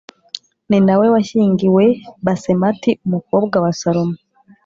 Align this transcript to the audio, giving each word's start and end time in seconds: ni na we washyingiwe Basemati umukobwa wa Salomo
ni 0.69 0.79
na 0.85 0.93
we 0.99 1.07
washyingiwe 1.15 1.83
Basemati 2.25 2.91
umukobwa 3.05 3.55
wa 3.63 3.71
Salomo 3.79 4.15